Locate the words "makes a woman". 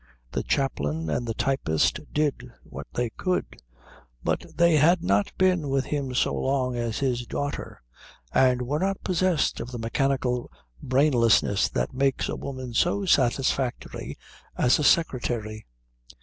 11.93-12.73